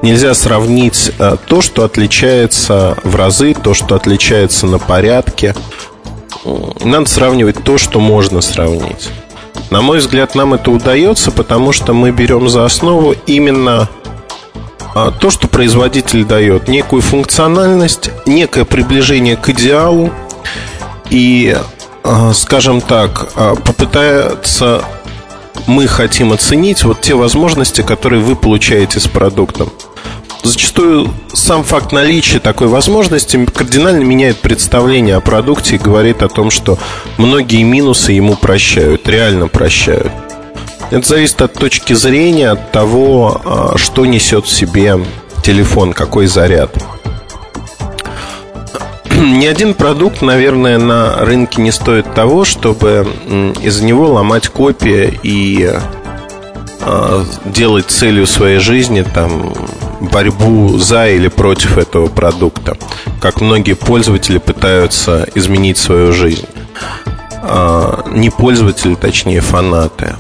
Нельзя 0.04 0.36
сравнить 0.36 1.12
а, 1.18 1.38
то, 1.38 1.62
что 1.62 1.84
отличается 1.84 2.96
в 3.04 3.16
разы, 3.16 3.56
то, 3.56 3.74
что 3.74 3.96
отличается 3.96 4.68
на 4.68 4.78
порядке. 4.78 5.56
Надо 6.84 7.10
сравнивать 7.10 7.64
то, 7.64 7.80
что 7.80 8.00
можно 8.00 8.42
сравнить. 8.42 9.10
На 9.72 9.82
мой 9.82 9.98
взгляд, 9.98 10.36
нам 10.36 10.54
это 10.54 10.70
удается, 10.70 11.32
потому 11.32 11.72
что 11.72 11.94
мы 11.94 12.12
берем 12.12 12.48
за 12.48 12.64
основу 12.64 13.16
именно 13.26 13.90
то, 14.96 15.30
что 15.30 15.48
производитель 15.48 16.24
дает, 16.24 16.70
некую 16.70 17.02
функциональность, 17.02 18.12
некое 18.26 18.64
приближение 18.64 19.36
к 19.36 19.50
идеалу 19.50 20.12
и, 21.10 21.56
а, 22.04 22.34
скажем 22.34 22.80
так, 22.80 23.30
а, 23.36 23.56
попытается 23.56 24.84
мы 25.68 25.88
хотим 25.88 26.32
оценить 26.32 26.84
вот 26.84 27.02
те 27.02 27.16
возможности, 27.16 27.82
которые 27.82 28.22
вы 28.22 28.36
получаете 28.36 29.00
с 29.00 29.08
продуктом. 29.08 29.72
Зачастую 30.44 31.12
сам 31.34 31.64
факт 31.64 31.92
наличия 31.92 32.40
такой 32.40 32.68
возможности 32.68 33.44
кардинально 33.46 34.04
меняет 34.04 34.38
представление 34.38 35.16
о 35.16 35.22
продукте 35.22 35.76
и 35.76 35.80
говорит 35.80 36.22
о 36.22 36.30
том, 36.30 36.52
что 36.52 36.78
многие 37.18 37.64
минусы 37.64 38.12
ему 38.12 38.36
прощают, 38.36 39.10
реально 39.10 39.48
прощают. 39.48 40.12
Это 40.92 41.08
зависит 41.08 41.42
от 41.42 41.54
точки 41.54 41.94
зрения, 41.94 42.52
от 42.52 42.72
того, 42.72 43.42
а, 43.44 43.78
что 43.78 44.06
несет 44.06 44.46
в 44.46 44.52
себе 44.52 45.00
телефон, 45.44 45.94
какой 45.94 46.28
заряд. 46.28 46.72
Ни 49.12 49.46
один 49.46 49.74
продукт, 49.74 50.22
наверное, 50.22 50.78
на 50.78 51.18
рынке 51.18 51.62
не 51.62 51.72
стоит 51.72 52.14
того, 52.14 52.46
чтобы 52.46 53.08
из-за 53.62 53.84
него 53.84 54.10
ломать 54.12 54.50
копии 54.50 55.20
и 55.24 55.72
а, 56.82 57.26
делать 57.46 57.88
целью 57.88 58.28
своей 58.28 58.60
жизни 58.60 59.02
там 59.02 59.54
борьбу 60.02 60.78
за 60.78 61.08
или 61.08 61.30
против 61.30 61.78
этого 61.78 62.08
продукта, 62.08 62.78
как 63.20 63.42
многие 63.42 63.74
пользователи 63.74 64.38
пытаются 64.38 65.28
изменить 65.34 65.78
свою 65.78 66.14
жизнь. 66.14 66.46
А, 67.42 68.04
не 68.12 68.30
пользователи, 68.30 68.96
точнее 68.96 69.42
фанаты. 69.42 70.16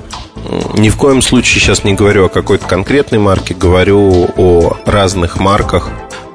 Ни 0.77 0.89
в 0.89 0.97
коем 0.97 1.21
случае 1.21 1.61
сейчас 1.61 1.83
не 1.83 1.93
говорю 1.93 2.25
о 2.25 2.29
какой-то 2.29 2.65
конкретной 2.65 3.19
марке, 3.19 3.53
говорю 3.53 4.29
о 4.35 4.77
разных 4.85 5.39
марках. 5.39 5.89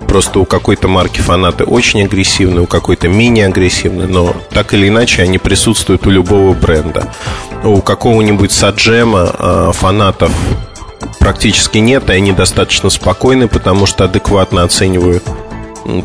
Просто 0.08 0.40
у 0.40 0.44
какой-то 0.44 0.88
марки 0.88 1.20
фанаты 1.20 1.64
очень 1.64 2.02
агрессивны, 2.02 2.62
у 2.62 2.66
какой-то 2.66 3.06
менее 3.06 3.46
агрессивны, 3.46 4.08
но 4.08 4.34
так 4.50 4.74
или 4.74 4.88
иначе 4.88 5.22
они 5.22 5.38
присутствуют 5.38 6.06
у 6.06 6.10
любого 6.10 6.52
бренда. 6.52 7.12
У 7.62 7.80
какого-нибудь 7.80 8.50
Саджема 8.50 9.30
а, 9.32 9.72
фанатов 9.72 10.32
практически 11.20 11.78
нет, 11.78 12.10
и 12.10 12.14
они 12.14 12.32
достаточно 12.32 12.90
спокойны, 12.90 13.46
потому 13.46 13.86
что 13.86 14.04
адекватно 14.04 14.64
оценивают 14.64 15.22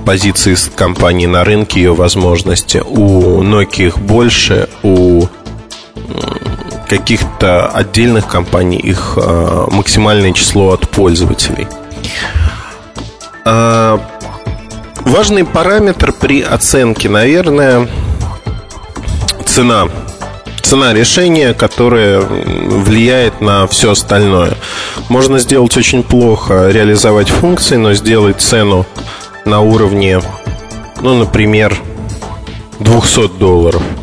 позиции 0.06 0.56
компании 0.76 1.26
на 1.26 1.44
рынке, 1.44 1.82
ее 1.82 1.94
возможности. 1.94 2.84
У 2.86 3.42
Nokia 3.42 3.88
их 3.88 3.98
больше, 3.98 4.70
у 4.84 5.26
каких-то 6.86 7.68
отдельных 7.68 8.28
компаний 8.28 8.78
их 8.78 9.18
э, 9.18 9.66
максимальное 9.72 10.34
число 10.34 10.72
от 10.72 10.90
пользователей. 10.90 11.68
Э, 13.46 13.98
важный 15.02 15.46
параметр 15.46 16.14
при 16.14 16.42
оценке, 16.42 17.10
наверное, 17.10 17.88
цена. 19.46 19.88
Цена 20.62 20.94
решения, 20.94 21.54
которое 21.54 22.22
влияет 22.22 23.40
на 23.40 23.68
все 23.68 23.92
остальное. 23.92 24.56
Можно 25.10 25.38
сделать 25.38 25.78
очень 25.78 26.02
плохо, 26.02 26.70
реализовать 26.70 27.30
функции, 27.30 27.76
но 27.76 27.94
сделать 27.94 28.42
цену 28.42 28.86
на 29.46 29.60
уровне, 29.60 30.22
ну, 31.02 31.14
например, 31.14 31.78
200 32.80 33.38
долларов– 33.38 33.84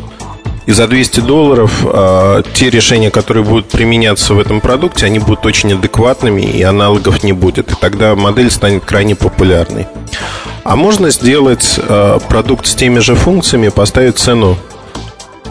и 0.65 0.71
за 0.71 0.87
200 0.87 1.19
долларов 1.21 1.83
э, 1.83 2.43
те 2.53 2.69
решения, 2.69 3.11
которые 3.11 3.43
будут 3.43 3.67
применяться 3.67 4.33
в 4.33 4.39
этом 4.39 4.61
продукте, 4.61 5.05
они 5.05 5.19
будут 5.19 5.45
очень 5.45 5.73
адекватными 5.73 6.41
и 6.41 6.61
аналогов 6.61 7.23
не 7.23 7.33
будет. 7.33 7.71
И 7.71 7.75
тогда 7.75 8.15
модель 8.15 8.49
станет 8.49 8.85
крайне 8.85 9.15
популярной. 9.15 9.87
А 10.63 10.75
можно 10.75 11.11
сделать 11.11 11.77
э, 11.77 12.19
продукт 12.29 12.65
с 12.65 12.75
теми 12.75 12.99
же 12.99 13.15
функциями, 13.15 13.67
поставить 13.67 14.17
цену 14.17 14.57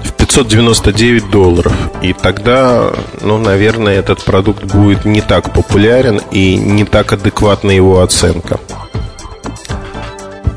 в 0.02 0.12
599 0.12 1.30
долларов. 1.30 1.74
И 2.00 2.14
тогда, 2.14 2.92
ну, 3.20 3.38
наверное, 3.38 3.98
этот 3.98 4.24
продукт 4.24 4.64
будет 4.64 5.04
не 5.04 5.20
так 5.20 5.52
популярен 5.52 6.20
и 6.30 6.56
не 6.56 6.84
так 6.84 7.12
адекватна 7.12 7.70
его 7.70 8.00
оценка. 8.00 8.58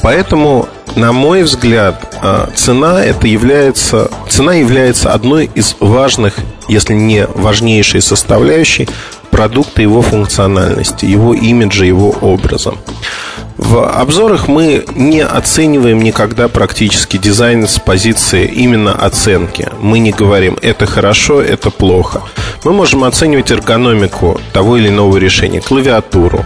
Поэтому 0.02 0.70
на 0.96 1.12
мой 1.12 1.44
взгляд, 1.44 2.18
а, 2.22 2.50
цена 2.56 3.04
это 3.04 3.28
является, 3.28 4.10
цена 4.30 4.54
является 4.54 5.14
одной 5.14 5.50
из 5.54 5.75
важных, 5.80 6.36
если 6.68 6.94
не 6.94 7.28
важнейшей 7.28 8.02
составляющей 8.02 8.88
продукта 9.30 9.82
его 9.82 10.02
функциональности, 10.02 11.06
его 11.06 11.34
имиджа, 11.34 11.84
его 11.84 12.10
образа. 12.22 12.74
В 13.58 13.86
обзорах 13.86 14.48
мы 14.48 14.86
не 14.96 15.22
оцениваем 15.22 16.02
никогда 16.02 16.48
практически 16.48 17.18
дизайн 17.18 17.68
с 17.68 17.80
позиции 17.80 18.46
именно 18.46 18.94
оценки. 18.94 19.70
Мы 19.80 20.00
не 20.00 20.12
говорим, 20.12 20.58
это 20.62 20.86
хорошо, 20.86 21.42
это 21.42 21.70
плохо. 21.70 22.22
Мы 22.64 22.74
можем 22.74 23.04
оценивать 23.04 23.52
эргономику 23.52 24.40
того 24.52 24.78
или 24.78 24.90
иного 24.90 25.18
решения, 25.18 25.62
клавиатуру, 25.62 26.46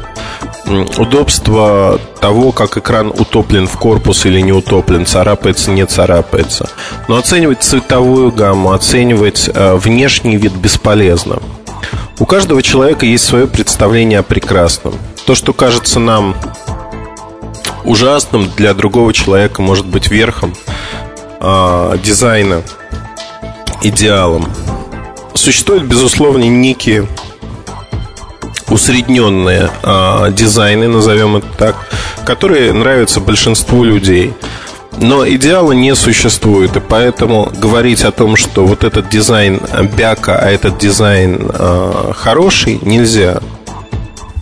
удобство 0.98 2.00
того, 2.20 2.52
как 2.52 2.78
экран 2.78 3.08
утоплен 3.08 3.68
в 3.68 3.78
корпус 3.78 4.26
или 4.26 4.40
не 4.42 4.52
утоплен, 4.52 5.06
царапается, 5.06 5.72
не 5.72 5.86
царапается. 5.86 6.70
Но 7.08 7.18
оценивать 7.18 7.64
цветовую 7.64 8.32
гамму, 8.32 8.72
оценивать 8.74 9.50
э, 9.54 9.76
внешний 9.76 10.38
вид 10.38 10.54
бесполезно. 10.54 11.40
У 12.20 12.26
каждого 12.26 12.62
человека 12.62 13.06
есть 13.06 13.26
свое 13.26 13.48
представление 13.48 14.20
о 14.20 14.24
прекрасном. 14.24 14.94
То, 15.26 15.36
что 15.36 15.54
кажется 15.54 16.00
нам 16.00 16.36
ужасным, 17.84 18.50
для 18.56 18.74
другого 18.74 19.14
человека 19.14 19.62
может 19.62 19.86
быть 19.86 20.10
верхом 20.10 20.54
э, 21.40 21.98
дизайна, 22.04 22.62
идеалом. 23.82 24.48
Существуют, 25.34 25.84
безусловно, 25.84 26.44
некие 26.44 27.08
усредненные 28.70 29.70
э, 29.84 30.32
дизайны, 30.32 30.88
назовем 30.88 31.38
это 31.38 31.48
так, 31.58 31.76
которые 32.26 32.74
нравятся 32.74 33.20
большинству 33.20 33.84
людей. 33.84 34.34
Но 34.98 35.28
идеала 35.28 35.72
не 35.72 35.96
существует, 35.96 36.76
и 36.76 36.80
поэтому 36.80 37.52
говорить 37.56 38.04
о 38.04 38.12
том, 38.12 38.36
что 38.36 38.66
вот 38.66 38.84
этот 38.84 39.10
дизайн 39.10 39.62
бяка, 39.96 40.38
а 40.38 40.50
этот 40.50 40.78
дизайн 40.78 41.50
э, 41.54 42.12
хороший, 42.16 42.80
нельзя. 42.82 43.40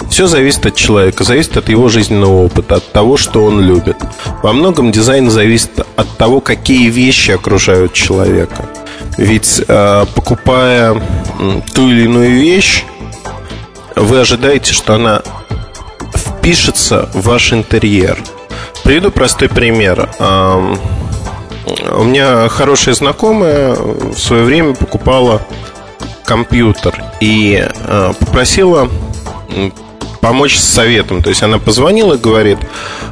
Все 0.09 0.25
зависит 0.25 0.65
от 0.65 0.75
человека, 0.75 1.23
зависит 1.23 1.57
от 1.57 1.69
его 1.69 1.89
жизненного 1.89 2.45
опыта, 2.45 2.75
от 2.75 2.91
того, 2.91 3.17
что 3.17 3.43
он 3.43 3.61
любит. 3.61 3.97
Во 4.41 4.53
многом 4.53 4.91
дизайн 4.91 5.29
зависит 5.29 5.71
от 5.95 6.17
того, 6.17 6.39
какие 6.39 6.89
вещи 6.89 7.31
окружают 7.31 7.93
человека. 7.93 8.65
Ведь 9.17 9.61
э, 9.67 10.05
покупая 10.15 11.01
ту 11.73 11.89
или 11.89 12.05
иную 12.05 12.31
вещь, 12.31 12.83
вы 13.99 14.19
ожидаете, 14.19 14.73
что 14.73 14.95
она 14.95 15.21
впишется 16.15 17.09
в 17.13 17.23
ваш 17.23 17.53
интерьер. 17.53 18.17
Приведу 18.83 19.11
простой 19.11 19.49
пример. 19.49 20.09
У 20.19 22.03
меня 22.03 22.47
хорошая 22.47 22.95
знакомая 22.95 23.75
в 23.75 24.17
свое 24.17 24.43
время 24.43 24.73
покупала 24.73 25.41
компьютер 26.25 27.03
и 27.19 27.67
а, 27.85 28.13
попросила 28.13 28.89
помочь 30.21 30.57
с 30.57 30.63
советом. 30.63 31.21
То 31.21 31.29
есть 31.29 31.43
она 31.43 31.57
позвонила 31.57 32.15
и 32.15 32.17
говорит, 32.17 32.57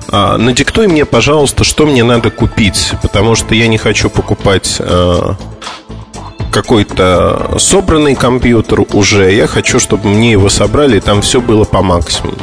«А, 0.10 0.38
надиктуй 0.38 0.88
мне, 0.88 1.06
пожалуйста, 1.06 1.64
что 1.64 1.86
мне 1.86 2.04
надо 2.04 2.30
купить, 2.30 2.94
потому 3.02 3.36
что 3.36 3.56
я 3.56 3.68
не 3.68 3.78
хочу 3.78 4.10
покупать 4.10 4.78
а, 4.80 5.36
какой-то 6.56 7.58
собранный 7.60 8.16
компьютер 8.16 8.86
уже. 8.94 9.34
Я 9.34 9.46
хочу, 9.46 9.78
чтобы 9.78 10.08
мне 10.08 10.32
его 10.32 10.48
собрали, 10.48 10.98
и 10.98 11.00
там 11.02 11.22
все 11.22 11.42
было 11.42 11.66
по 11.66 11.82
максимуму. 11.82 12.38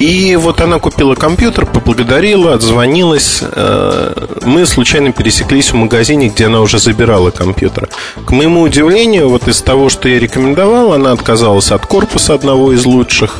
И 0.00 0.34
вот 0.34 0.60
она 0.60 0.80
купила 0.80 1.14
компьютер, 1.14 1.64
поблагодарила, 1.64 2.54
отзвонилась. 2.54 3.40
Э, 3.40 4.26
мы 4.44 4.66
случайно 4.66 5.12
пересеклись 5.12 5.70
в 5.70 5.76
магазине, 5.76 6.26
где 6.26 6.46
она 6.46 6.60
уже 6.60 6.80
забирала 6.80 7.30
компьютер. 7.30 7.88
К 8.26 8.32
моему 8.32 8.62
удивлению, 8.62 9.28
вот 9.28 9.46
из 9.46 9.62
того, 9.62 9.88
что 9.88 10.08
я 10.08 10.18
рекомендовал, 10.18 10.92
она 10.92 11.12
отказалась 11.12 11.70
от 11.70 11.86
корпуса 11.86 12.34
одного 12.34 12.72
из 12.72 12.84
лучших, 12.84 13.36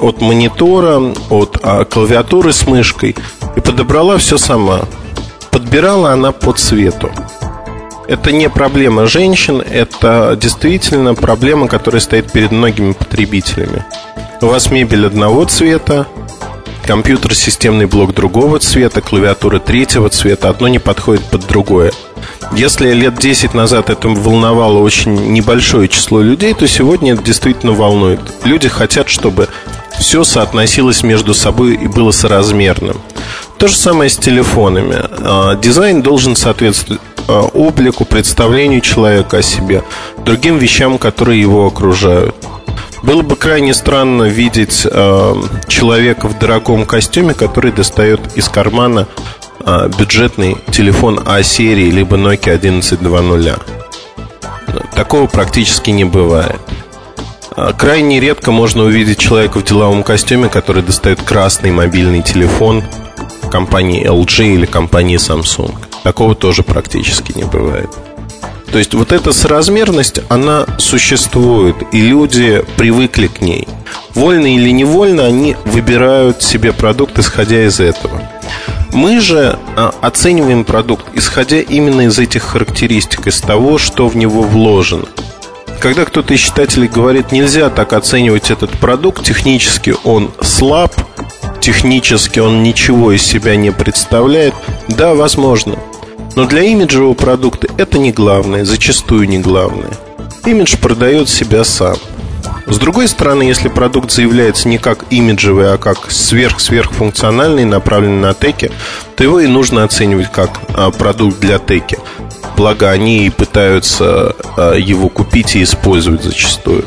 от 0.00 0.20
монитора, 0.20 1.00
от 1.30 1.56
а, 1.62 1.84
клавиатуры 1.84 2.52
с 2.52 2.66
мышкой 2.66 3.14
и 3.54 3.60
подобрала 3.60 4.18
все 4.18 4.38
сама. 4.38 4.80
Подбирала 5.52 6.10
она 6.10 6.32
по 6.32 6.52
цвету. 6.52 7.12
Это 8.12 8.30
не 8.30 8.50
проблема 8.50 9.06
женщин, 9.06 9.62
это 9.62 10.36
действительно 10.38 11.14
проблема, 11.14 11.66
которая 11.66 11.98
стоит 11.98 12.30
перед 12.30 12.50
многими 12.52 12.92
потребителями. 12.92 13.86
У 14.42 14.48
вас 14.48 14.70
мебель 14.70 15.06
одного 15.06 15.46
цвета, 15.46 16.06
компьютер 16.84 17.34
системный 17.34 17.86
блок 17.86 18.12
другого 18.12 18.58
цвета, 18.58 19.00
клавиатура 19.00 19.60
третьего 19.60 20.10
цвета, 20.10 20.50
одно 20.50 20.68
не 20.68 20.78
подходит 20.78 21.24
под 21.24 21.46
другое. 21.46 21.90
Если 22.52 22.92
лет 22.92 23.14
10 23.14 23.54
назад 23.54 23.88
это 23.88 24.08
волновало 24.08 24.80
очень 24.80 25.32
небольшое 25.32 25.88
число 25.88 26.20
людей, 26.20 26.52
то 26.52 26.68
сегодня 26.68 27.14
это 27.14 27.22
действительно 27.22 27.72
волнует. 27.72 28.20
Люди 28.44 28.68
хотят, 28.68 29.08
чтобы 29.08 29.48
все 30.02 30.24
соотносилось 30.24 31.04
между 31.04 31.32
собой 31.32 31.74
и 31.74 31.86
было 31.86 32.10
соразмерным. 32.10 33.00
То 33.56 33.68
же 33.68 33.76
самое 33.76 34.10
с 34.10 34.16
телефонами. 34.16 34.96
А, 35.00 35.54
дизайн 35.54 36.02
должен 36.02 36.34
соответствовать 36.34 37.00
а, 37.28 37.42
облику, 37.42 38.04
представлению 38.04 38.80
человека 38.80 39.38
о 39.38 39.42
себе, 39.42 39.84
другим 40.24 40.58
вещам, 40.58 40.98
которые 40.98 41.40
его 41.40 41.66
окружают. 41.66 42.34
Было 43.04 43.22
бы 43.22 43.36
крайне 43.36 43.74
странно 43.74 44.24
видеть 44.24 44.86
э, 44.88 45.34
человека 45.66 46.28
в 46.28 46.38
дорогом 46.38 46.84
костюме, 46.84 47.34
который 47.34 47.72
достает 47.72 48.20
из 48.36 48.48
кармана 48.48 49.08
бюджетный 49.98 50.56
телефон 50.72 51.20
А-серии, 51.26 51.90
либо 51.90 52.16
Nokia 52.16 52.54
1120. 52.54 53.58
Такого 54.94 55.26
практически 55.26 55.90
не 55.90 56.04
бывает. 56.04 56.60
Крайне 57.76 58.20
редко 58.20 58.50
можно 58.50 58.84
увидеть 58.84 59.18
человека 59.18 59.58
в 59.58 59.64
деловом 59.64 60.02
костюме, 60.02 60.48
который 60.48 60.82
достает 60.82 61.22
красный 61.22 61.70
мобильный 61.70 62.22
телефон 62.22 62.82
компании 63.50 64.08
LG 64.08 64.54
или 64.54 64.66
компании 64.66 65.18
Samsung. 65.18 65.74
Такого 66.02 66.34
тоже 66.34 66.62
практически 66.62 67.36
не 67.36 67.44
бывает. 67.44 67.90
То 68.72 68.78
есть 68.78 68.94
вот 68.94 69.12
эта 69.12 69.32
соразмерность, 69.32 70.20
она 70.30 70.64
существует, 70.78 71.76
и 71.92 72.00
люди 72.00 72.64
привыкли 72.78 73.26
к 73.26 73.42
ней. 73.42 73.68
Вольно 74.14 74.46
или 74.46 74.70
невольно 74.70 75.26
они 75.26 75.56
выбирают 75.66 76.42
себе 76.42 76.72
продукт, 76.72 77.18
исходя 77.18 77.66
из 77.66 77.80
этого. 77.80 78.22
Мы 78.92 79.20
же 79.20 79.58
а, 79.76 79.94
оцениваем 80.00 80.64
продукт, 80.64 81.04
исходя 81.14 81.60
именно 81.60 82.02
из 82.02 82.18
этих 82.18 82.42
характеристик, 82.42 83.26
из 83.26 83.42
того, 83.42 83.76
что 83.76 84.08
в 84.08 84.16
него 84.16 84.42
вложено. 84.42 85.06
Когда 85.82 86.04
кто-то 86.04 86.32
из 86.32 86.40
читателей 86.40 86.88
говорит, 86.88 87.32
нельзя 87.32 87.68
так 87.68 87.92
оценивать 87.92 88.50
этот 88.50 88.70
продукт, 88.70 89.24
технически 89.24 89.94
он 90.04 90.30
слаб, 90.40 90.94
технически 91.60 92.38
он 92.38 92.62
ничего 92.62 93.12
из 93.12 93.22
себя 93.22 93.56
не 93.56 93.72
представляет, 93.72 94.54
да, 94.88 95.14
возможно– 95.14 95.76
но 96.34 96.46
для 96.46 96.62
имиджевого 96.62 97.14
продукта 97.14 97.68
это 97.76 97.98
не 97.98 98.10
главное, 98.10 98.64
зачастую 98.64 99.28
не 99.28 99.38
главное. 99.38 99.90
Имидж 100.46 100.76
продает 100.78 101.28
себя 101.28 101.62
сам. 101.62 101.96
С 102.66 102.78
другой 102.78 103.08
стороны, 103.08 103.42
если 103.42 103.68
продукт 103.68 104.10
заявляется 104.10 104.68
не 104.68 104.78
как 104.78 105.04
имиджевый, 105.10 105.72
а 105.72 105.78
как 105.78 106.10
сверх-сверхфункциональный, 106.10 107.64
направленный 107.64 108.20
на 108.20 108.34
теки, 108.34 108.70
то 109.16 109.24
его 109.24 109.40
и 109.40 109.46
нужно 109.46 109.84
оценивать 109.84 110.30
как 110.30 110.60
а, 110.74 110.90
продукт 110.90 111.40
для 111.40 111.58
теки. 111.58 111.98
Благо, 112.56 112.90
они 112.90 113.26
и 113.26 113.30
пытаются 113.30 114.36
а, 114.56 114.74
его 114.74 115.08
купить 115.08 115.56
и 115.56 115.62
использовать 115.62 116.22
зачастую. 116.22 116.84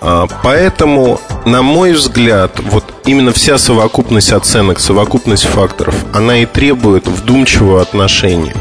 А, 0.00 0.26
поэтому, 0.42 1.20
на 1.44 1.62
мой 1.62 1.92
взгляд, 1.92 2.58
вот 2.60 2.84
именно 3.04 3.32
вся 3.32 3.58
совокупность 3.58 4.32
оценок, 4.32 4.80
совокупность 4.80 5.44
факторов, 5.44 5.94
она 6.14 6.38
и 6.38 6.46
требует 6.46 7.06
вдумчивого 7.06 7.82
отношения. 7.82 8.54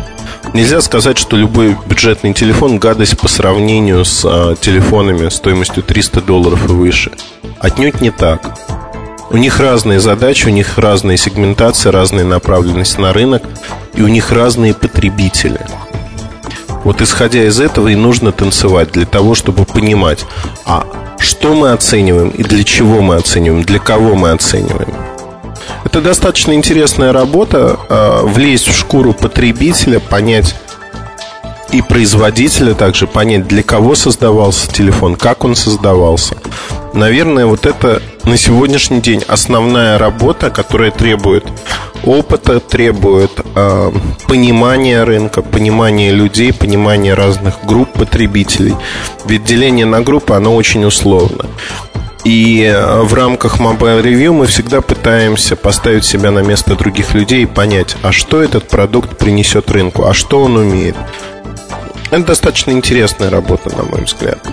Нельзя 0.54 0.82
сказать, 0.82 1.18
что 1.18 1.38
любой 1.38 1.76
бюджетный 1.86 2.34
телефон 2.34 2.80
гадость 2.80 3.18
по 3.18 3.28
сравнению 3.28 4.06
с 4.06 4.24
а, 4.26 4.56
телефонами 4.56 5.30
стоимостью 5.30 5.84
300 5.84 6.22
долларов 6.22 6.66
и 6.66 6.72
выше. 6.72 7.12
Отнюдь 7.60 8.02
не 8.02 8.12
так. 8.12 8.58
У 9.30 9.38
них 9.38 9.60
разные 9.60 10.00
задачи, 10.00 10.48
у 10.48 10.52
них 10.52 10.78
разная 10.78 11.18
сегментация, 11.18 11.92
разная 11.92 12.24
направленность 12.24 12.98
на 12.98 13.12
рынок, 13.12 13.44
и 13.94 14.02
у 14.02 14.08
них 14.08 14.32
разные 14.32 14.74
потребители. 14.74 15.60
Вот 16.84 17.02
исходя 17.02 17.44
из 17.44 17.60
этого 17.60 17.90
и 17.90 17.96
нужно 17.96 18.32
танцевать 18.32 18.92
для 18.94 19.06
того, 19.06 19.36
чтобы 19.36 19.66
понимать, 19.66 20.26
а 20.66 20.86
что 21.20 21.54
мы 21.54 21.72
оцениваем 21.72 22.30
и 22.30 22.44
для 22.44 22.64
чего 22.64 23.02
мы 23.02 23.16
оцениваем, 23.16 23.64
для 23.64 23.80
кого 23.80 24.16
мы 24.16 24.32
оцениваем. 24.32 24.94
Это 25.88 26.02
достаточно 26.02 26.52
интересная 26.52 27.14
работа, 27.14 27.80
а, 27.88 28.26
влезть 28.26 28.68
в 28.68 28.78
шкуру 28.78 29.14
потребителя, 29.14 30.02
понять 30.02 30.54
и 31.72 31.82
производителя 31.82 32.74
также, 32.74 33.08
понять, 33.08 33.48
для 33.48 33.64
кого 33.64 33.96
создавался 33.96 34.70
телефон, 34.70 35.16
как 35.16 35.46
он 35.46 35.56
создавался. 35.56 36.36
Наверное, 36.94 37.46
вот 37.46 37.66
это 37.66 38.02
на 38.26 38.36
сегодняшний 38.36 39.00
день 39.00 39.24
основная 39.30 39.98
работа, 39.98 40.50
которая 40.50 40.92
требует 40.92 41.46
опыта, 42.04 42.60
требует 42.60 43.32
э, 43.56 43.92
понимания 44.28 45.04
рынка, 45.04 45.42
понимания 45.42 46.12
людей, 46.12 46.52
понимания 46.52 47.14
разных 47.14 47.64
групп 47.66 47.94
потребителей. 47.94 48.76
Ведь 49.26 49.46
деление 49.46 49.86
на 49.86 50.02
группы, 50.02 50.34
оно 50.34 50.54
очень 50.56 50.84
условно. 50.84 51.46
И 52.28 52.62
э, 52.62 53.04
в 53.04 53.14
рамках 53.14 53.62
Mobile 53.62 54.04
Review 54.04 54.34
мы 54.34 54.48
всегда 54.48 54.82
пытаемся 54.82 55.56
поставить 55.56 56.04
себя 56.04 56.30
на 56.30 56.40
место 56.40 56.76
других 56.76 57.14
людей 57.14 57.44
и 57.44 57.46
понять, 57.46 57.96
а 58.02 58.12
что 58.12 58.44
этот 58.44 58.68
продукт 58.68 59.18
принесет 59.18 59.72
рынку, 59.72 60.04
а 60.04 60.14
что 60.14 60.42
он 60.44 60.58
умеет. 60.58 60.98
Это 62.12 62.26
достаточно 62.26 62.72
интересная 62.72 63.30
работа, 63.30 63.74
на 63.78 63.84
мой 63.84 64.04
взгляд. 64.04 64.46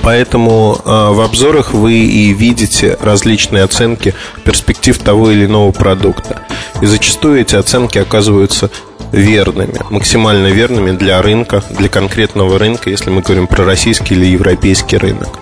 Поэтому 0.00 0.80
э, 0.82 0.88
в 0.88 1.20
обзорах 1.20 1.74
вы 1.74 1.92
и 1.92 2.32
видите 2.32 2.96
различные 3.02 3.64
оценки 3.64 4.14
перспектив 4.42 4.96
того 4.98 5.32
или 5.32 5.44
иного 5.44 5.70
продукта. 5.70 6.40
И 6.80 6.86
зачастую 6.86 7.42
эти 7.42 7.56
оценки 7.56 7.98
оказываются 7.98 8.70
верными, 9.12 9.78
максимально 9.90 10.46
верными 10.46 10.92
для 10.92 11.20
рынка, 11.20 11.62
для 11.78 11.90
конкретного 11.90 12.58
рынка, 12.58 12.88
если 12.88 13.10
мы 13.10 13.20
говорим 13.20 13.48
про 13.48 13.66
российский 13.66 14.14
или 14.14 14.24
европейский 14.24 14.96
рынок. 14.96 15.41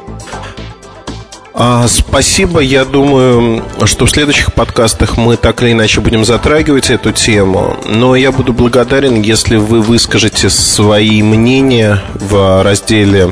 А, 1.62 1.86
спасибо. 1.88 2.60
Я 2.60 2.86
думаю, 2.86 3.62
что 3.84 4.06
в 4.06 4.10
следующих 4.10 4.54
подкастах 4.54 5.18
мы 5.18 5.36
так 5.36 5.62
или 5.62 5.72
иначе 5.72 6.00
будем 6.00 6.24
затрагивать 6.24 6.88
эту 6.88 7.12
тему. 7.12 7.76
Но 7.84 8.16
я 8.16 8.32
буду 8.32 8.54
благодарен, 8.54 9.20
если 9.20 9.56
вы 9.56 9.82
выскажете 9.82 10.48
свои 10.48 11.22
мнения 11.22 12.00
в 12.14 12.62
разделе 12.62 13.30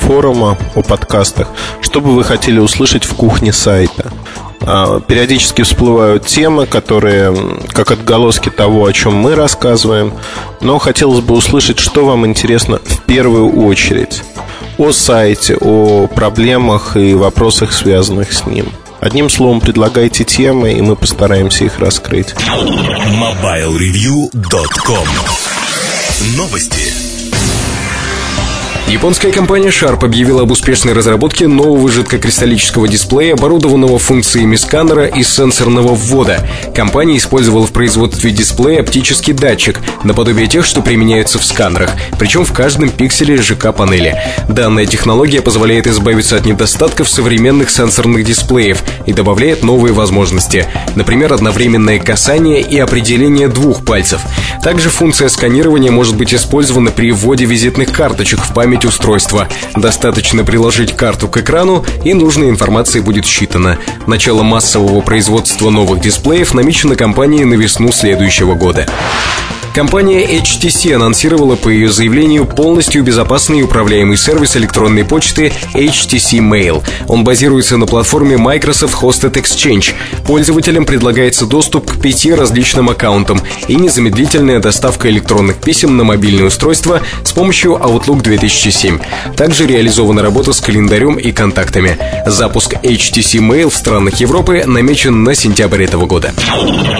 форума 0.00 0.58
о 0.74 0.82
подкастах, 0.82 1.46
что 1.80 2.00
бы 2.00 2.16
вы 2.16 2.24
хотели 2.24 2.58
услышать 2.58 3.04
в 3.04 3.14
кухне 3.14 3.52
сайта. 3.52 4.10
А, 4.62 4.98
периодически 4.98 5.62
всплывают 5.62 6.26
темы, 6.26 6.66
которые 6.66 7.32
как 7.68 7.92
отголоски 7.92 8.48
того, 8.48 8.86
о 8.86 8.92
чем 8.92 9.14
мы 9.14 9.36
рассказываем. 9.36 10.14
Но 10.60 10.80
хотелось 10.80 11.20
бы 11.20 11.36
услышать, 11.36 11.78
что 11.78 12.04
вам 12.06 12.26
интересно 12.26 12.80
в 12.84 13.02
первую 13.02 13.64
очередь 13.64 14.24
о 14.82 14.92
сайте, 14.92 15.56
о 15.60 16.08
проблемах 16.08 16.96
и 16.96 17.14
вопросах, 17.14 17.72
связанных 17.72 18.32
с 18.32 18.46
ним. 18.46 18.72
Одним 19.00 19.30
словом, 19.30 19.60
предлагайте 19.60 20.24
темы, 20.24 20.72
и 20.72 20.82
мы 20.82 20.96
постараемся 20.96 21.64
их 21.64 21.78
раскрыть. 21.78 22.34
MobileReview.com 22.34 25.06
Новости. 26.36 27.11
Японская 28.92 29.32
компания 29.32 29.70
Sharp 29.70 30.04
объявила 30.04 30.42
об 30.42 30.50
успешной 30.50 30.92
разработке 30.92 31.48
нового 31.48 31.90
жидкокристаллического 31.90 32.86
дисплея, 32.86 33.32
оборудованного 33.32 33.98
функциями 33.98 34.56
сканера 34.56 35.06
и 35.06 35.22
сенсорного 35.22 35.94
ввода. 35.94 36.46
Компания 36.74 37.16
использовала 37.16 37.66
в 37.66 37.72
производстве 37.72 38.32
дисплея 38.32 38.82
оптический 38.82 39.32
датчик, 39.32 39.80
наподобие 40.04 40.46
тех, 40.46 40.66
что 40.66 40.82
применяются 40.82 41.38
в 41.38 41.44
сканерах, 41.44 41.90
причем 42.18 42.44
в 42.44 42.52
каждом 42.52 42.90
пикселе 42.90 43.38
ЖК-панели. 43.38 44.14
Данная 44.50 44.84
технология 44.84 45.40
позволяет 45.40 45.86
избавиться 45.86 46.36
от 46.36 46.44
недостатков 46.44 47.08
современных 47.08 47.70
сенсорных 47.70 48.26
дисплеев 48.26 48.82
и 49.06 49.14
добавляет 49.14 49.62
новые 49.62 49.94
возможности, 49.94 50.66
например, 50.96 51.32
одновременное 51.32 51.98
касание 51.98 52.60
и 52.60 52.78
определение 52.78 53.48
двух 53.48 53.86
пальцев. 53.86 54.20
Также 54.62 54.90
функция 54.90 55.30
сканирования 55.30 55.90
может 55.90 56.14
быть 56.14 56.34
использована 56.34 56.90
при 56.90 57.10
вводе 57.10 57.46
визитных 57.46 57.90
карточек 57.90 58.40
в 58.44 58.52
память 58.52 58.81
память 58.82 58.84
устройства. 58.84 59.48
Достаточно 59.76 60.44
приложить 60.44 60.96
карту 60.96 61.28
к 61.28 61.36
экрану, 61.38 61.84
и 62.04 62.14
нужная 62.14 62.48
информация 62.48 63.02
будет 63.02 63.24
считана. 63.24 63.78
Начало 64.06 64.42
массового 64.42 65.00
производства 65.00 65.70
новых 65.70 66.00
дисплеев 66.00 66.54
намечено 66.54 66.96
компанией 66.96 67.44
на 67.44 67.54
весну 67.54 67.92
следующего 67.92 68.54
года. 68.54 68.86
Компания 69.74 70.26
HTC 70.26 70.94
анонсировала 70.94 71.56
по 71.56 71.70
ее 71.70 71.90
заявлению 71.90 72.44
полностью 72.44 73.02
безопасный 73.02 73.60
и 73.60 73.62
управляемый 73.62 74.18
сервис 74.18 74.54
электронной 74.56 75.04
почты 75.04 75.50
HTC 75.72 76.40
Mail. 76.40 76.84
Он 77.08 77.24
базируется 77.24 77.78
на 77.78 77.86
платформе 77.86 78.36
Microsoft 78.36 79.02
Hosted 79.02 79.32
Exchange. 79.32 79.94
Пользователям 80.26 80.84
предлагается 80.84 81.46
доступ 81.46 81.90
к 81.90 82.02
пяти 82.02 82.34
различным 82.34 82.90
аккаунтам 82.90 83.40
и 83.66 83.76
незамедлительная 83.76 84.60
доставка 84.60 85.08
электронных 85.08 85.56
писем 85.56 85.96
на 85.96 86.04
мобильное 86.04 86.48
устройство 86.48 87.00
с 87.24 87.32
помощью 87.32 87.72
Outlook 87.72 88.20
2007. 88.20 88.98
Также 89.36 89.66
реализована 89.66 90.20
работа 90.20 90.52
с 90.52 90.60
календарем 90.60 91.16
и 91.16 91.32
контактами. 91.32 91.96
Запуск 92.26 92.74
HTC 92.74 93.40
Mail 93.40 93.70
в 93.70 93.74
странах 93.74 94.20
Европы 94.20 94.64
намечен 94.66 95.24
на 95.24 95.34
сентябрь 95.34 95.84
этого 95.84 96.04
года. 96.04 96.34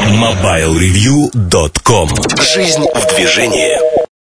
MobileReview.com 0.09 2.09
Жизнь 2.62 2.87
в 2.94 3.07
движении. 3.16 4.12